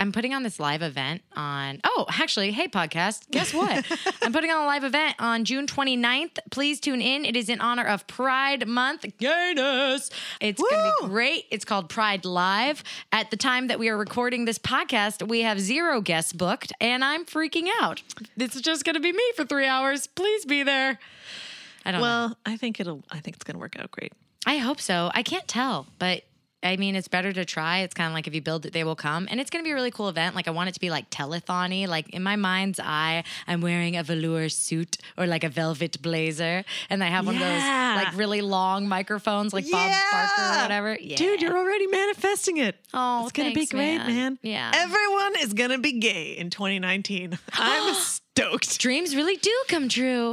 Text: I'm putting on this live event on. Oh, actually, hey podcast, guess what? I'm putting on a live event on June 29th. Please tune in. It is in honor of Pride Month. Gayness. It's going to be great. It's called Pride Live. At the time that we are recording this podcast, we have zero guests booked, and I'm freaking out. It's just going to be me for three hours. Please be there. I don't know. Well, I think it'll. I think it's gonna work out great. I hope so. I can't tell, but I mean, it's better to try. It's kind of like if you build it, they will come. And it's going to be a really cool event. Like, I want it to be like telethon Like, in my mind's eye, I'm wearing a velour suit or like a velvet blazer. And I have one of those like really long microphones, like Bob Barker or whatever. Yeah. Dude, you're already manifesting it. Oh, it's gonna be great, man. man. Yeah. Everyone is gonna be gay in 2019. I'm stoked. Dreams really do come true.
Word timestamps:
I'm 0.00 0.12
putting 0.12 0.32
on 0.32 0.42
this 0.42 0.58
live 0.58 0.80
event 0.80 1.20
on. 1.36 1.78
Oh, 1.84 2.06
actually, 2.08 2.52
hey 2.52 2.68
podcast, 2.68 3.30
guess 3.30 3.52
what? 3.52 3.84
I'm 4.22 4.32
putting 4.32 4.50
on 4.50 4.62
a 4.62 4.66
live 4.66 4.82
event 4.82 5.14
on 5.18 5.44
June 5.44 5.66
29th. 5.66 6.38
Please 6.50 6.80
tune 6.80 7.02
in. 7.02 7.26
It 7.26 7.36
is 7.36 7.50
in 7.50 7.60
honor 7.60 7.84
of 7.84 8.06
Pride 8.06 8.66
Month. 8.66 9.04
Gayness. 9.18 10.08
It's 10.40 10.58
going 10.58 10.72
to 10.72 10.94
be 11.02 11.08
great. 11.08 11.44
It's 11.50 11.66
called 11.66 11.90
Pride 11.90 12.24
Live. 12.24 12.82
At 13.12 13.30
the 13.30 13.36
time 13.36 13.66
that 13.66 13.78
we 13.78 13.90
are 13.90 13.96
recording 13.98 14.46
this 14.46 14.58
podcast, 14.58 15.28
we 15.28 15.42
have 15.42 15.60
zero 15.60 16.00
guests 16.00 16.32
booked, 16.32 16.72
and 16.80 17.04
I'm 17.04 17.26
freaking 17.26 17.68
out. 17.82 18.02
It's 18.38 18.58
just 18.58 18.86
going 18.86 18.94
to 18.94 19.00
be 19.00 19.12
me 19.12 19.32
for 19.36 19.44
three 19.44 19.66
hours. 19.66 20.06
Please 20.06 20.46
be 20.46 20.62
there. 20.62 20.98
I 21.84 21.92
don't 21.92 22.00
know. 22.00 22.06
Well, 22.06 22.38
I 22.46 22.56
think 22.56 22.80
it'll. 22.80 23.04
I 23.10 23.20
think 23.20 23.36
it's 23.36 23.44
gonna 23.44 23.58
work 23.58 23.78
out 23.78 23.90
great. 23.90 24.12
I 24.46 24.58
hope 24.58 24.80
so. 24.80 25.10
I 25.14 25.22
can't 25.22 25.46
tell, 25.48 25.86
but 25.98 26.22
I 26.62 26.76
mean, 26.76 26.94
it's 26.94 27.08
better 27.08 27.32
to 27.32 27.44
try. 27.44 27.78
It's 27.78 27.94
kind 27.94 28.08
of 28.08 28.14
like 28.14 28.26
if 28.26 28.34
you 28.34 28.42
build 28.42 28.66
it, 28.66 28.72
they 28.72 28.84
will 28.84 28.96
come. 28.96 29.26
And 29.30 29.40
it's 29.40 29.50
going 29.50 29.64
to 29.64 29.66
be 29.66 29.72
a 29.72 29.74
really 29.74 29.90
cool 29.90 30.08
event. 30.08 30.34
Like, 30.34 30.46
I 30.46 30.50
want 30.50 30.68
it 30.68 30.72
to 30.72 30.80
be 30.80 30.90
like 30.90 31.08
telethon 31.10 31.88
Like, 31.88 32.10
in 32.10 32.22
my 32.22 32.36
mind's 32.36 32.78
eye, 32.78 33.24
I'm 33.46 33.60
wearing 33.60 33.96
a 33.96 34.02
velour 34.02 34.48
suit 34.48 34.98
or 35.16 35.26
like 35.26 35.44
a 35.44 35.48
velvet 35.48 36.00
blazer. 36.02 36.64
And 36.90 37.02
I 37.02 37.06
have 37.06 37.26
one 37.26 37.36
of 37.36 37.40
those 37.40 37.62
like 37.62 38.16
really 38.16 38.42
long 38.42 38.88
microphones, 38.88 39.52
like 39.52 39.70
Bob 39.70 39.90
Barker 40.12 40.42
or 40.42 40.62
whatever. 40.62 40.98
Yeah. 41.00 41.16
Dude, 41.16 41.42
you're 41.42 41.56
already 41.56 41.86
manifesting 41.86 42.58
it. 42.58 42.76
Oh, 42.92 43.22
it's 43.22 43.32
gonna 43.32 43.52
be 43.52 43.66
great, 43.66 43.98
man. 43.98 44.06
man. 44.06 44.38
Yeah. 44.42 44.70
Everyone 44.74 45.34
is 45.40 45.54
gonna 45.54 45.78
be 45.78 45.98
gay 45.98 46.32
in 46.32 46.50
2019. 46.50 47.38
I'm 47.52 47.94
stoked. 47.94 48.78
Dreams 48.78 49.14
really 49.16 49.36
do 49.36 49.52
come 49.68 49.88
true. 49.88 50.28